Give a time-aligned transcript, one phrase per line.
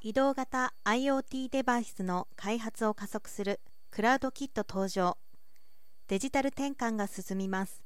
[0.00, 3.58] 移動型 IoT デバイスの開発を加速する
[3.90, 5.18] クラウドキット登場。
[6.06, 7.82] デジタル転換が進みます。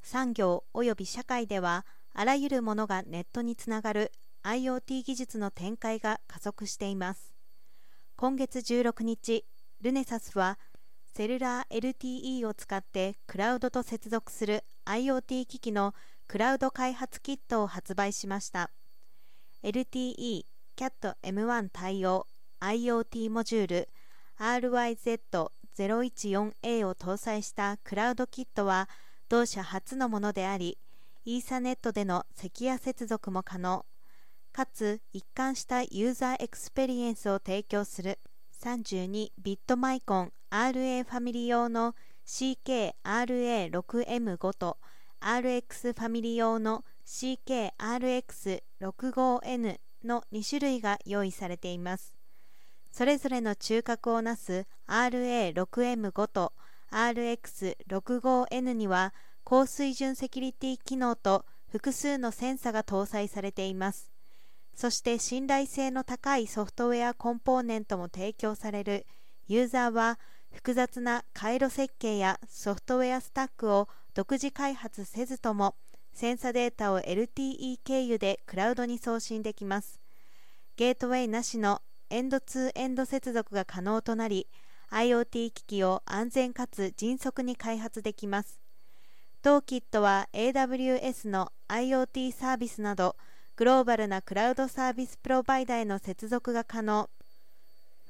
[0.00, 1.84] 産業及び社会では
[2.14, 4.12] あらゆるものがネットにつながる
[4.44, 7.34] IoT 技術の展開が加速しています。
[8.14, 9.44] 今月16日
[9.80, 10.60] ルネサスは
[11.12, 15.92] セルラー LTE を使ってクラウドと接続する IoT 機器の
[16.28, 18.70] クラウド開発キットを発売しました。
[19.64, 20.44] LTE
[20.78, 22.28] CAT-M1 対応
[22.60, 23.88] IoT モジュール
[24.38, 28.88] RYZ014A を搭載したクラウドキットは
[29.28, 30.78] 同社初のものであり
[31.24, 33.84] イーサネットでのセキュア接続も可能。
[34.52, 38.20] かつ一貫したユーザーエクスペリエンスを提供する
[38.62, 44.78] 32ビットマイコン RA ファミリー用の CKRA6M5 と
[45.20, 52.14] RX ファミリー用の CKRX65N の2種類が用意されています。
[52.90, 56.52] それぞれの中核をなす RA6M5 と
[56.90, 59.12] RX65N には
[59.44, 64.10] 高水準セキュリティ機能と複数のセンサが搭載されています。
[64.74, 69.06] そして信頼性の高いソフトウェアコンポーネントも提供される。
[69.48, 70.18] ユーザーは
[70.52, 75.74] 複雑な回路設計やソフトウェアスタックを独自開発せずとも
[76.12, 80.00] センサデータを LTE 経由でクラウドに送信できます。
[80.76, 84.46] ゲートウェイなしのエンドツーエンド接続が可能となり
[84.90, 88.58] IoT 機器を安全かつ迅速に開発できます。
[89.42, 93.16] 当キットは AWS の IoT サービスなど
[93.56, 97.10] グローバルなクラウドサービスプロバイダへの接続が可能。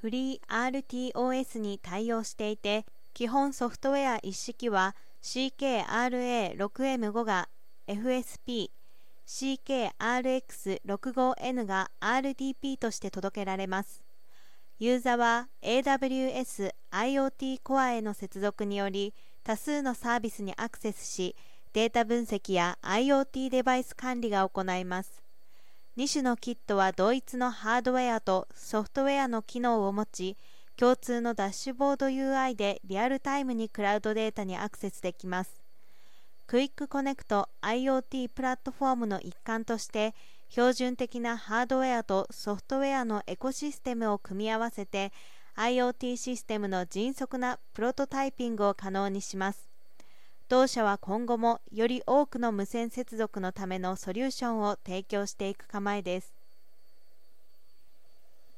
[0.00, 7.48] フリー RTOS に対応していて基本ソフトウェア一式は CKRA6M5 が
[7.88, 8.70] FSP、
[9.26, 14.04] CKRX65N が RDP として届けられます。
[14.78, 21.34] ユーザは AWS IoT コアへの接続により多数のサービスにアクセスし
[21.72, 25.24] データ分析や IoT デバイス管理が行います。
[25.96, 30.36] 2種のキットは同一のハードウェアとソフトウェアの機能を持ち
[30.76, 35.67] 共通のダッシュボード UI でリアルタイムにクラウドデータにアクセスできます。
[36.48, 40.14] クイックコネクト IoT プラットフォームの一環として
[40.48, 45.12] 標準的なハードウェアとソフトウェアのエコシステムを組み合わせて
[45.58, 49.68] IoT システムの迅速なプロトタイピングを可能にします。
[50.48, 56.37] 同社は今後もより多くの無線接続のためのソリューションを提供していく構えです。